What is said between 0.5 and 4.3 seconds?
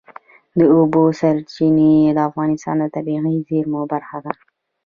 د اوبو سرچینې د افغانستان د طبیعي زیرمو برخه